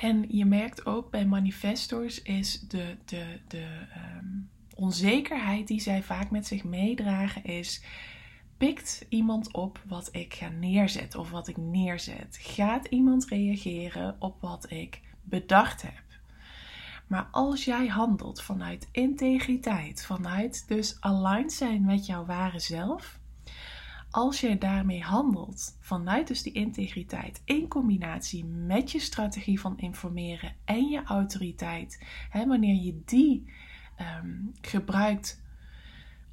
en 0.00 0.24
je 0.28 0.44
merkt 0.44 0.86
ook 0.86 1.10
bij 1.10 1.26
manifestors 1.26 2.22
is 2.22 2.60
de, 2.60 2.96
de, 3.04 3.40
de 3.48 3.86
um, 4.16 4.50
onzekerheid 4.74 5.66
die 5.66 5.80
zij 5.80 6.02
vaak 6.02 6.30
met 6.30 6.46
zich 6.46 6.64
meedragen 6.64 7.44
is... 7.44 7.82
Pikt 8.56 9.06
iemand 9.08 9.52
op 9.52 9.82
wat 9.86 10.08
ik 10.12 10.34
ga 10.34 10.48
neerzetten 10.48 11.20
of 11.20 11.30
wat 11.30 11.48
ik 11.48 11.56
neerzet? 11.56 12.38
Gaat 12.40 12.86
iemand 12.86 13.28
reageren 13.28 14.16
op 14.18 14.40
wat 14.40 14.70
ik 14.70 15.00
bedacht 15.22 15.82
heb? 15.82 16.02
Maar 17.06 17.28
als 17.30 17.64
jij 17.64 17.86
handelt 17.86 18.42
vanuit 18.42 18.88
integriteit, 18.92 20.04
vanuit 20.04 20.68
dus 20.68 20.96
aligned 21.00 21.52
zijn 21.52 21.84
met 21.84 22.06
jouw 22.06 22.24
ware 22.24 22.58
zelf, 22.58 23.18
als 24.10 24.40
je 24.40 24.58
daarmee 24.58 25.02
handelt 25.02 25.76
vanuit 25.80 26.26
dus 26.26 26.42
die 26.42 26.52
integriteit 26.52 27.42
in 27.44 27.68
combinatie 27.68 28.44
met 28.44 28.90
je 28.90 29.00
strategie 29.00 29.60
van 29.60 29.78
informeren 29.78 30.54
en 30.64 30.88
je 30.88 31.02
autoriteit, 31.04 32.04
hè, 32.30 32.46
wanneer 32.46 32.82
je 32.82 33.02
die 33.04 33.52
ehm, 33.96 34.36
gebruikt 34.60 35.42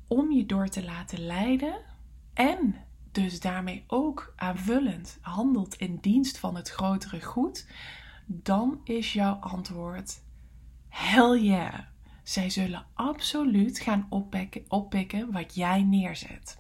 om 0.08 0.32
je 0.32 0.46
door 0.46 0.68
te 0.68 0.84
laten 0.84 1.26
leiden 1.26 1.82
en 2.34 2.76
dus 3.12 3.40
daarmee 3.40 3.84
ook 3.88 4.34
aanvullend 4.36 5.18
handelt 5.22 5.76
in 5.76 5.98
dienst 6.02 6.38
van 6.38 6.56
het 6.56 6.70
grotere 6.70 7.22
goed, 7.22 7.68
dan 8.26 8.80
is 8.84 9.14
jouw 9.14 9.34
antwoord 9.34 10.23
hell 10.94 11.40
yeah. 11.40 11.80
Zij 12.24 12.50
zullen 12.50 12.86
absoluut 12.94 13.80
gaan 13.80 14.08
oppikken, 14.10 14.66
oppikken 14.68 15.32
wat 15.32 15.56
jij 15.56 15.84
neerzet. 15.84 16.58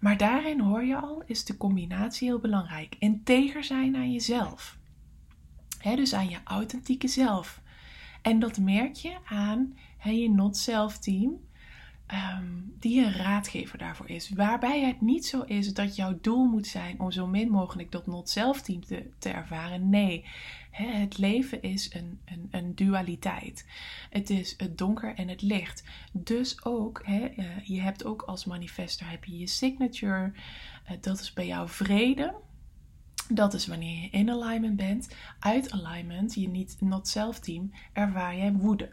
Maar 0.00 0.16
daarin 0.16 0.60
hoor 0.60 0.84
je 0.84 0.96
al, 0.96 1.22
is 1.26 1.44
de 1.44 1.56
combinatie 1.56 2.28
heel 2.28 2.38
belangrijk. 2.38 2.96
Integer 2.98 3.64
zijn 3.64 3.96
aan 3.96 4.12
jezelf. 4.12 4.78
dus 5.82 6.14
aan 6.14 6.28
je 6.28 6.38
authentieke 6.44 7.08
zelf. 7.08 7.60
En 8.22 8.38
dat 8.38 8.58
merk 8.58 8.94
je 8.94 9.16
aan 9.24 9.76
je 10.04 10.30
not-self 10.30 10.98
team. 10.98 11.48
Ehm, 12.10 12.44
die 12.78 13.04
een 13.04 13.12
raadgever 13.12 13.78
daarvoor 13.78 14.08
is. 14.08 14.30
Waarbij 14.30 14.80
het 14.80 15.00
niet 15.00 15.26
zo 15.26 15.42
is 15.42 15.74
dat 15.74 15.96
jouw 15.96 16.18
doel 16.20 16.44
moet 16.44 16.66
zijn 16.66 17.00
om 17.00 17.10
zo 17.10 17.26
min 17.26 17.50
mogelijk 17.50 17.92
dat 17.92 18.06
not-self-team 18.06 18.84
te, 18.84 19.10
te 19.18 19.28
ervaren. 19.28 19.88
Nee, 19.88 20.24
het 20.70 21.18
leven 21.18 21.62
is 21.62 21.94
een, 21.94 22.20
een, 22.24 22.48
een, 22.50 22.74
dualiteit. 22.74 23.66
Het 24.10 24.30
is 24.30 24.54
het 24.56 24.78
donker 24.78 25.14
en 25.14 25.28
het 25.28 25.42
licht. 25.42 25.84
Dus 26.12 26.64
ook, 26.64 26.98
eh, 26.98 27.38
je 27.64 27.80
hebt 27.80 28.04
ook 28.04 28.22
als 28.22 28.44
manifester 28.44 29.10
heb 29.10 29.24
je 29.24 29.38
je 29.38 29.46
signature. 29.46 30.32
Eh, 30.84 30.96
dat 31.00 31.20
is 31.20 31.32
bij 31.32 31.46
jou 31.46 31.68
vrede. 31.68 32.34
Dat 33.32 33.54
is 33.54 33.66
wanneer 33.66 34.02
je 34.02 34.10
in 34.10 34.30
alignment 34.30 34.76
bent. 34.76 35.14
Uit 35.38 35.70
alignment, 35.70 36.34
je 36.34 36.48
niet 36.48 36.76
not 36.80 37.08
self 37.08 37.38
team, 37.38 37.72
ervaar 37.92 38.36
jij 38.36 38.52
woede. 38.52 38.92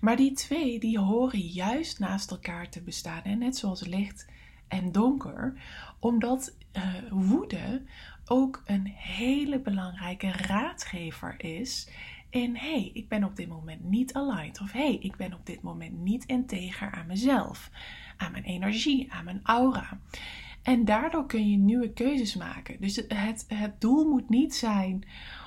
Maar 0.00 0.16
die 0.16 0.32
twee, 0.32 0.78
die 0.78 0.98
horen 0.98 1.38
juist 1.38 1.98
naast 1.98 2.30
elkaar 2.30 2.68
te 2.68 2.82
bestaan. 2.82 3.22
En 3.22 3.38
net 3.38 3.56
zoals 3.56 3.86
licht 3.86 4.26
en 4.68 4.92
donker. 4.92 5.54
Omdat 5.98 6.56
uh, 6.72 6.82
woede 7.10 7.82
ook 8.24 8.62
een 8.66 8.86
hele 8.86 9.58
belangrijke 9.58 10.30
raadgever 10.30 11.34
is 11.38 11.88
in 12.30 12.56
hey, 12.56 12.90
ik 12.92 13.08
ben 13.08 13.24
op 13.24 13.36
dit 13.36 13.48
moment 13.48 13.84
niet 13.84 14.14
aligned 14.14 14.60
of 14.60 14.72
hey, 14.72 14.96
ik 15.00 15.16
ben 15.16 15.32
op 15.32 15.46
dit 15.46 15.62
moment 15.62 15.98
niet 15.98 16.24
integer 16.24 16.90
aan 16.90 17.06
mezelf, 17.06 17.70
aan 18.16 18.32
mijn 18.32 18.44
energie, 18.44 19.12
aan 19.12 19.24
mijn 19.24 19.40
aura. 19.42 19.98
En 20.66 20.84
daardoor 20.84 21.26
kun 21.26 21.50
je 21.50 21.56
nieuwe 21.56 21.92
keuzes 21.92 22.34
maken. 22.34 22.80
Dus 22.80 22.96
het, 22.96 23.44
het 23.48 23.80
doel 23.80 24.04
moet 24.04 24.28
niet 24.28 24.54
zijn 24.54 25.04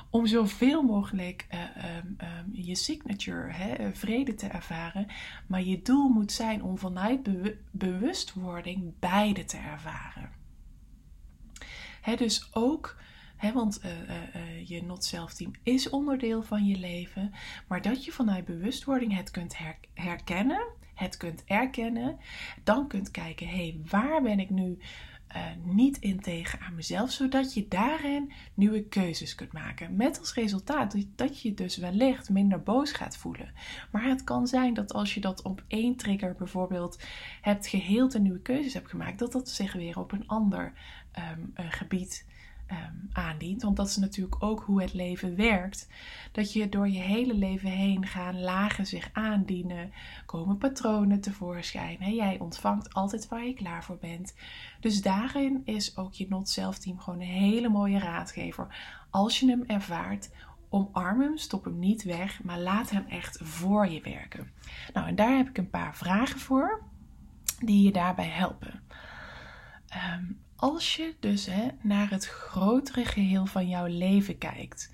om 0.10 0.26
zoveel 0.28 0.82
mogelijk 0.82 1.48
uh, 1.52 1.60
um, 1.98 2.18
um, 2.22 2.50
je 2.52 2.76
signature, 2.76 3.52
hè, 3.52 3.94
vrede 3.94 4.34
te 4.34 4.48
ervaren. 4.48 5.08
Maar 5.48 5.64
je 5.64 5.82
doel 5.82 6.10
moet 6.10 6.32
zijn 6.32 6.64
om 6.64 6.78
vanuit 6.78 7.30
bewustwording 7.72 8.94
beide 9.00 9.46
te 9.46 9.58
ervaren. 9.58 10.30
Hè, 12.02 12.16
dus 12.16 12.50
ook, 12.56 12.98
want 13.54 13.82
uh, 13.86 13.92
uh, 13.92 14.68
je 14.68 14.84
not-self 14.84 15.34
team 15.34 15.52
is 15.64 15.90
onderdeel 15.90 16.44
van 16.44 16.66
je 16.66 16.78
leven. 16.78 17.32
Maar 17.68 17.82
dat 17.82 18.06
je 18.06 18.12
vanuit 18.12 18.46
bewustwording 18.46 19.16
het 19.16 19.32
kunt 19.32 19.58
herkennen, 19.94 20.68
het 20.96 21.18
kunt 21.18 21.44
erkennen. 21.46 22.18
Dan 22.64 22.88
kunt 22.88 23.12
kijken, 23.12 23.48
hé, 23.48 23.56
hey, 23.56 23.80
waar 23.90 24.22
ben 24.22 24.40
ik 24.40 24.50
nu 24.50 24.80
uh, 25.36 25.44
niet 25.64 25.98
integer 25.98 26.60
aan 26.60 26.76
mezelf, 26.76 27.12
zodat 27.12 27.54
je 27.54 27.68
daarin 27.68 28.32
nieuwe 28.54 28.84
keuzes 28.84 29.36
kunt 29.36 29.54
maken. 29.54 29.96
Met 29.96 30.20
als 30.20 30.34
resultaat 30.34 30.96
dat 31.16 31.42
je 31.42 31.54
dus 31.54 31.78
wellicht 31.78 32.30
minder 32.30 32.64
boos 32.64 32.92
gaat 32.92 33.18
voelen. 33.18 33.54
Maar 33.92 34.04
het 34.04 34.24
kan 34.24 34.48
zijn 34.48 34.74
dat 34.74 34.94
als 34.94 35.14
je 35.14 35.22
dat 35.22 35.42
op 35.42 35.64
één 35.68 35.96
trigger 35.96 36.36
bijvoorbeeld 36.36 37.04
hebt 37.42 37.68
geheeld 37.68 38.16
en 38.16 38.22
nieuwe 38.22 38.42
keuzes 38.42 38.74
hebt 38.74 38.90
gemaakt, 38.90 39.20
dat 39.20 39.32
dat 39.32 39.50
zich 39.50 39.74
weer 39.74 40.00
op 40.00 40.12
een 40.12 40.28
ander 40.28 40.74
um, 41.18 41.52
gebied 41.56 42.26
ehm, 42.70 42.94
aandient. 43.14 43.62
Want 43.62 43.78
dat 43.78 43.88
is 43.88 43.98
natuurlijk 43.98 44.44
ook 44.44 44.62
hoe 44.62 44.82
het 44.82 44.94
leven 44.94 45.36
werkt. 45.36 45.88
Dat 46.32 46.54
je 46.54 46.70
door 46.70 46.90
je 46.90 47.00
hele 47.00 47.34
leven 47.34 47.70
heen 47.70 48.06
gaan 48.06 48.40
lagen 48.40 48.86
zich 48.86 49.10
aandienen, 49.14 49.92
komen 50.26 50.58
patronen 50.58 51.22
tevoorschijn. 51.22 52.16
Jij 52.16 52.40
ontvangt 52.40 52.94
altijd 52.94 53.28
waar 53.28 53.46
je 53.46 53.54
klaar 53.54 53.84
voor 53.84 53.98
bent. 53.98 54.36
Dus 54.80 55.02
daarin 55.02 55.62
is 55.66 55.98
ook 55.98 56.14
je 56.14 56.26
Not 56.30 56.50
Self 56.50 56.78
Team 56.78 57.00
gewoon 57.00 57.20
een 57.20 57.28
hele 57.28 57.70
mooie 57.70 58.00
raadgever. 58.00 58.68
Als 59.10 59.40
je 59.40 59.48
hem 59.48 59.64
ervaart, 59.68 60.30
omarm 60.70 61.22
hem, 61.22 61.38
stop 61.38 61.64
hem 61.64 61.80
niet 61.80 62.04
weg, 62.04 62.44
maar 62.44 62.60
laat 62.60 62.90
hem 62.90 63.06
echt 63.08 63.40
voor 63.42 63.88
je 63.88 64.02
werken. 64.02 64.52
Nou, 64.94 65.08
en 65.08 65.16
daar 65.16 65.38
heb 65.38 65.50
ik 65.50 65.58
een 65.58 65.70
paar 65.70 65.96
vragen 65.96 66.40
voor 66.40 66.84
die 67.60 67.84
je 67.84 67.92
daarbij 67.92 68.30
helpen. 68.30 68.82
Ehm, 69.88 70.24
als 70.60 70.96
je 70.96 71.16
dus 71.20 71.46
hè, 71.46 71.68
naar 71.82 72.10
het 72.10 72.26
grotere 72.26 73.06
geheel 73.06 73.46
van 73.46 73.68
jouw 73.68 73.86
leven 73.86 74.38
kijkt, 74.38 74.90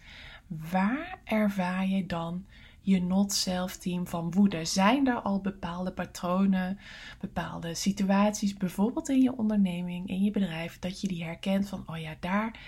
waar 0.48 1.20
ervaar 1.24 1.88
je 1.88 2.06
dan 2.06 2.46
je 2.82 3.02
not-self 3.02 3.78
team 3.78 4.08
van 4.08 4.32
woede? 4.32 4.66
Zijn 4.66 5.08
er 5.08 5.22
al 5.22 5.42
bepaalde 5.42 5.92
patronen, 5.92 6.80
bepaalde 7.20 7.74
situaties, 7.74 8.54
bijvoorbeeld 8.54 9.10
in 9.10 9.22
je 9.22 9.38
onderneming, 9.38 10.10
in 10.10 10.24
je 10.24 10.32
bedrijf, 10.32 10.80
dat 10.80 11.02
je 11.02 11.08
die 11.08 11.24
herkent 11.24 11.70
van, 11.70 11.84
oh 11.86 11.98
ja, 11.98 12.16
daar, 12.20 12.60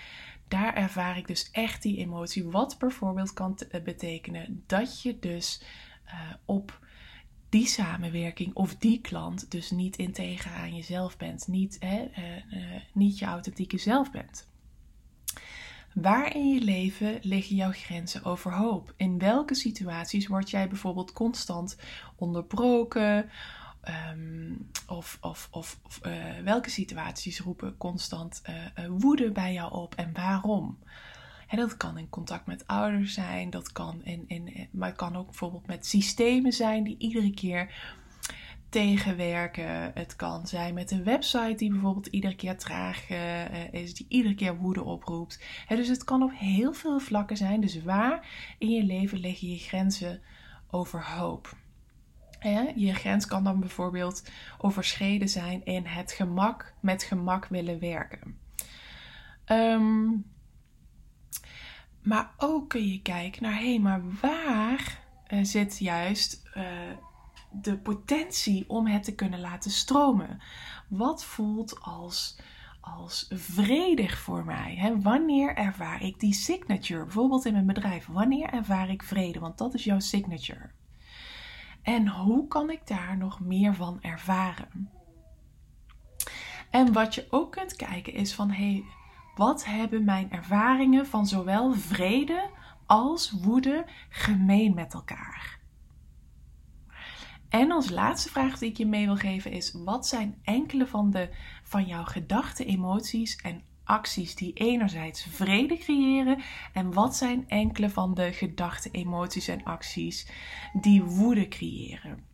daar 0.48 0.74
ervaar 0.74 1.18
ik 1.18 1.26
dus 1.26 1.50
echt 1.50 1.82
die 1.82 1.98
emotie. 1.98 2.44
Wat 2.44 2.78
bijvoorbeeld 2.78 3.32
kan 3.32 3.58
eh, 3.58 3.82
betekenen 3.82 4.62
dat 4.66 5.02
je 5.02 5.18
dus 5.18 5.62
uh, 6.06 6.12
op 6.44 6.86
die 7.48 7.66
samenwerking 7.66 8.54
of 8.54 8.76
die 8.76 9.00
klant 9.00 9.50
dus 9.50 9.70
niet 9.70 9.96
integer 9.96 10.52
aan 10.52 10.74
jezelf 10.74 11.16
bent, 11.16 11.46
niet, 11.46 11.76
hè, 11.80 12.10
uh, 12.18 12.36
uh, 12.36 12.80
niet 12.92 13.18
je 13.18 13.24
authentieke 13.24 13.78
zelf 13.78 14.10
bent. 14.10 14.48
Waar 15.94 16.34
in 16.34 16.48
je 16.54 16.60
leven 16.60 17.18
liggen 17.22 17.56
jouw 17.56 17.72
grenzen 17.72 18.24
overhoop? 18.24 18.94
In 18.96 19.18
welke 19.18 19.54
situaties 19.54 20.26
word 20.26 20.50
jij 20.50 20.68
bijvoorbeeld 20.68 21.12
constant 21.12 21.76
onderbroken? 22.16 23.30
Um, 24.10 24.70
of 24.86 25.18
of, 25.20 25.48
of, 25.50 25.80
uh, 26.06 26.12
welke 26.44 26.70
situaties 26.70 27.40
roepen 27.40 27.76
constant 27.76 28.42
woede 28.88 29.32
bij 29.32 29.52
jou 29.52 29.72
op 29.72 29.94
en 29.94 30.12
waarom? 30.12 30.78
Dat 31.56 31.76
kan 31.76 31.98
in 31.98 32.08
contact 32.08 32.46
met 32.46 32.66
ouders 32.66 33.14
zijn, 33.14 33.50
dat 33.50 33.72
kan 33.72 34.00
in, 34.04 34.24
in, 34.26 34.68
maar 34.70 34.88
het 34.88 34.96
kan 34.96 35.16
ook 35.16 35.26
bijvoorbeeld 35.26 35.66
met 35.66 35.86
systemen 35.86 36.52
zijn 36.52 36.84
die 36.84 36.98
iedere 36.98 37.30
keer 37.30 37.72
tegenwerken. 38.68 39.90
Het 39.94 40.16
kan 40.16 40.46
zijn 40.46 40.74
met 40.74 40.90
een 40.90 41.04
website 41.04 41.54
die 41.56 41.70
bijvoorbeeld 41.70 42.06
iedere 42.06 42.34
keer 42.34 42.58
traag 42.58 43.10
uh, 43.10 43.72
is, 43.72 43.94
die 43.94 44.06
iedere 44.08 44.34
keer 44.34 44.56
woede 44.56 44.82
oproept. 44.82 45.44
dus 45.68 45.88
het 45.88 46.04
kan 46.04 46.22
op 46.22 46.32
heel 46.34 46.72
veel 46.72 46.98
vlakken 47.00 47.36
zijn. 47.36 47.60
Dus 47.60 47.82
waar 47.82 48.26
in 48.58 48.70
je 48.70 48.84
leven 48.84 49.18
liggen 49.18 49.48
je 49.48 49.58
grenzen 49.58 50.20
overhoop? 50.70 51.56
je 52.74 52.94
grens 52.94 53.26
kan 53.26 53.44
dan 53.44 53.60
bijvoorbeeld 53.60 54.30
overschreden 54.58 55.28
zijn 55.28 55.64
in 55.64 55.86
het 55.86 56.12
gemak, 56.12 56.74
met 56.80 57.02
gemak 57.02 57.46
willen 57.46 57.80
werken. 57.80 58.38
Um, 59.46 60.24
maar 62.08 62.30
ook 62.36 62.68
kun 62.68 62.88
je 62.88 63.02
kijken 63.02 63.42
naar, 63.42 63.58
hé, 63.58 63.68
hey, 63.68 63.78
maar 63.78 64.02
waar 64.20 65.00
uh, 65.28 65.44
zit 65.44 65.78
juist 65.78 66.42
uh, 66.54 66.62
de 67.50 67.78
potentie 67.78 68.64
om 68.68 68.86
het 68.86 69.02
te 69.02 69.14
kunnen 69.14 69.40
laten 69.40 69.70
stromen? 69.70 70.40
Wat 70.88 71.24
voelt 71.24 71.80
als, 71.80 72.40
als 72.80 73.26
vredig 73.34 74.18
voor 74.18 74.44
mij? 74.44 74.96
Wanneer 75.00 75.56
ervaar 75.56 76.02
ik 76.02 76.20
die 76.20 76.32
signature? 76.32 77.04
Bijvoorbeeld 77.04 77.44
in 77.44 77.52
mijn 77.52 77.66
bedrijf. 77.66 78.06
Wanneer 78.06 78.48
ervaar 78.48 78.90
ik 78.90 79.02
vrede? 79.02 79.38
Want 79.38 79.58
dat 79.58 79.74
is 79.74 79.84
jouw 79.84 80.00
signature. 80.00 80.70
En 81.82 82.08
hoe 82.08 82.48
kan 82.48 82.70
ik 82.70 82.86
daar 82.86 83.16
nog 83.16 83.40
meer 83.40 83.74
van 83.74 84.02
ervaren? 84.02 84.90
En 86.70 86.92
wat 86.92 87.14
je 87.14 87.26
ook 87.30 87.52
kunt 87.52 87.76
kijken 87.76 88.12
is 88.12 88.34
van, 88.34 88.50
hé, 88.50 88.72
hey, 88.72 88.84
wat 89.38 89.64
hebben 89.64 90.04
mijn 90.04 90.30
ervaringen 90.30 91.06
van 91.06 91.26
zowel 91.26 91.74
vrede 91.74 92.50
als 92.86 93.30
woede 93.30 93.86
gemeen 94.08 94.74
met 94.74 94.94
elkaar? 94.94 95.58
En 97.48 97.70
als 97.70 97.90
laatste 97.90 98.28
vraag 98.28 98.58
die 98.58 98.70
ik 98.70 98.76
je 98.76 98.86
mee 98.86 99.06
wil 99.06 99.16
geven 99.16 99.50
is: 99.50 99.72
wat 99.84 100.06
zijn 100.06 100.38
enkele 100.42 100.86
van, 100.86 101.10
de, 101.10 101.30
van 101.62 101.86
jouw 101.86 102.04
gedachten, 102.04 102.66
emoties 102.66 103.36
en 103.36 103.62
acties 103.84 104.34
die 104.34 104.52
enerzijds 104.52 105.26
vrede 105.30 105.78
creëren 105.78 106.42
en 106.72 106.92
wat 106.92 107.16
zijn 107.16 107.48
enkele 107.48 107.90
van 107.90 108.14
de 108.14 108.32
gedachten, 108.32 108.90
emoties 108.92 109.48
en 109.48 109.64
acties 109.64 110.30
die 110.72 111.02
woede 111.02 111.48
creëren? 111.48 112.27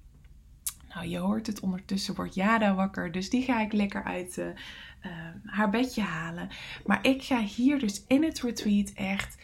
Nou, 0.95 1.07
je 1.07 1.19
hoort 1.19 1.47
het 1.47 1.61
ondertussen 1.61 2.15
wordt 2.15 2.35
Jada 2.35 2.75
wakker, 2.75 3.13
dus 3.13 3.31
die 3.31 3.43
ga 3.43 3.61
ik 3.61 3.73
lekker 3.73 4.05
uit 4.05 4.37
uh, 4.39 4.47
haar 5.45 5.71
bedje 5.71 6.03
halen. 6.03 6.49
Maar 6.87 7.07
ik 7.07 7.23
ga 7.23 7.41
hier 7.41 7.79
dus 7.79 8.05
in 8.07 8.25
het 8.25 8.41
retreat 8.41 8.91
echt 8.95 9.39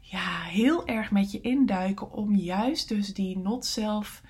ja, 0.00 0.40
heel 0.42 0.86
erg 0.86 1.10
met 1.10 1.32
je 1.32 1.40
induiken 1.40 2.12
om 2.12 2.34
juist 2.34 2.88
dus 2.88 3.14
die 3.14 3.38
not-self 3.38 4.22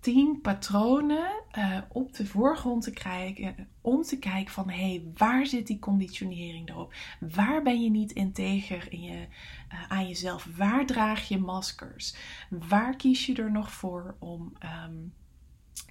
tien 0.00 0.40
patronen 0.40 1.30
uh, 1.58 1.78
op 1.88 2.14
de 2.14 2.26
voorgrond 2.26 2.82
te 2.82 2.90
krijgen. 2.90 3.68
Om 3.80 4.02
te 4.02 4.18
kijken 4.18 4.52
van, 4.52 4.70
hé, 4.70 4.76
hey, 4.76 5.04
waar 5.16 5.46
zit 5.46 5.66
die 5.66 5.78
conditionering 5.78 6.68
erop? 6.68 6.94
Waar 7.20 7.62
ben 7.62 7.82
je 7.82 7.90
niet 7.90 8.12
integer 8.12 8.92
in 8.92 9.02
je, 9.02 9.26
aan 9.88 10.08
jezelf? 10.08 10.48
Waar 10.56 10.86
draag 10.86 11.28
je 11.28 11.38
maskers? 11.38 12.16
Waar 12.48 12.96
kies 12.96 13.26
je 13.26 13.34
er 13.34 13.50
nog 13.50 13.72
voor 13.72 14.16
om... 14.18 14.52
Um, 14.86 15.12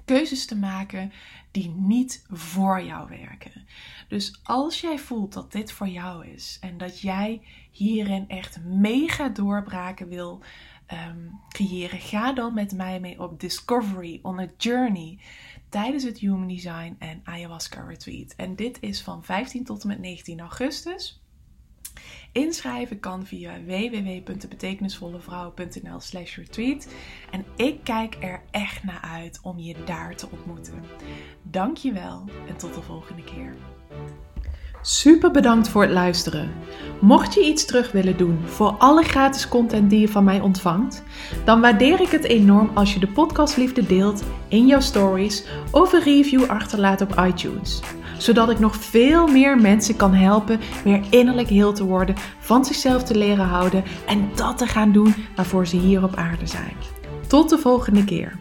keuzes 0.05 0.45
te 0.45 0.55
maken 0.55 1.11
die 1.51 1.69
niet 1.69 2.25
voor 2.29 2.83
jou 2.83 3.09
werken. 3.09 3.67
Dus 4.07 4.39
als 4.43 4.81
jij 4.81 4.99
voelt 4.99 5.33
dat 5.33 5.51
dit 5.51 5.71
voor 5.71 5.87
jou 5.87 6.27
is 6.27 6.57
en 6.61 6.77
dat 6.77 6.99
jij 6.99 7.41
hierin 7.71 8.29
echt 8.29 8.63
mega 8.63 9.29
doorbraken 9.29 10.07
wil 10.07 10.41
um, 11.07 11.39
creëren, 11.49 11.99
ga 11.99 12.33
dan 12.33 12.53
met 12.53 12.71
mij 12.71 12.99
mee 12.99 13.21
op 13.21 13.39
Discovery 13.39 14.19
on 14.21 14.39
a 14.39 14.47
Journey 14.57 15.19
tijdens 15.69 16.03
het 16.03 16.19
Human 16.19 16.47
Design 16.47 16.95
en 16.99 17.21
Ayahuasca 17.23 17.81
Retreat. 17.81 18.33
En 18.37 18.55
dit 18.55 18.77
is 18.81 19.01
van 19.01 19.23
15 19.23 19.63
tot 19.63 19.81
en 19.81 19.87
met 19.87 19.99
19 19.99 20.39
augustus. 20.39 21.20
Inschrijven 22.31 22.99
kan 22.99 23.25
via 23.25 23.51
www.betekenisvollevrouw.nl 23.65 25.99
slash 25.99 26.37
retreat. 26.37 26.87
En 27.31 27.45
ik 27.55 27.79
kijk 27.83 28.17
er 28.19 28.41
echt 28.51 28.83
naar 28.83 29.09
uit 29.13 29.39
om 29.41 29.59
je 29.59 29.75
daar 29.85 30.15
te 30.15 30.27
ontmoeten. 30.31 30.83
Dankjewel 31.41 32.23
en 32.47 32.57
tot 32.57 32.73
de 32.73 32.81
volgende 32.81 33.23
keer. 33.23 33.55
Super 34.81 35.31
bedankt 35.31 35.69
voor 35.69 35.81
het 35.81 35.91
luisteren. 35.91 36.51
Mocht 37.01 37.33
je 37.33 37.45
iets 37.45 37.65
terug 37.65 37.91
willen 37.91 38.17
doen 38.17 38.39
voor 38.45 38.69
alle 38.69 39.03
gratis 39.03 39.47
content 39.47 39.89
die 39.89 39.99
je 39.99 40.07
van 40.07 40.23
mij 40.23 40.39
ontvangt, 40.39 41.03
dan 41.45 41.61
waardeer 41.61 42.01
ik 42.01 42.09
het 42.09 42.23
enorm 42.23 42.71
als 42.73 42.93
je 42.93 42.99
de 42.99 43.07
podcastliefde 43.07 43.85
deelt 43.85 44.23
in 44.47 44.67
jouw 44.67 44.79
stories 44.79 45.45
of 45.71 45.93
een 45.93 46.03
review 46.03 46.43
achterlaat 46.43 47.01
op 47.01 47.23
iTunes 47.27 47.81
zodat 48.21 48.49
ik 48.49 48.59
nog 48.59 48.75
veel 48.75 49.27
meer 49.27 49.57
mensen 49.57 49.95
kan 49.95 50.13
helpen 50.13 50.59
weer 50.83 51.03
innerlijk 51.09 51.49
heel 51.49 51.73
te 51.73 51.85
worden, 51.85 52.15
van 52.39 52.65
zichzelf 52.65 53.03
te 53.03 53.17
leren 53.17 53.45
houden 53.45 53.83
en 54.07 54.29
dat 54.35 54.57
te 54.57 54.67
gaan 54.67 54.91
doen 54.91 55.15
waarvoor 55.35 55.67
ze 55.67 55.77
hier 55.77 56.03
op 56.03 56.15
aarde 56.15 56.47
zijn. 56.47 56.75
Tot 57.27 57.49
de 57.49 57.57
volgende 57.57 58.03
keer. 58.03 58.40